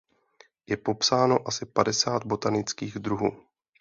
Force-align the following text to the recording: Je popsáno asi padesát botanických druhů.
Je 0.67 0.77
popsáno 0.77 1.47
asi 1.47 1.65
padesát 1.65 2.25
botanických 2.25 2.95
druhů. 2.99 3.45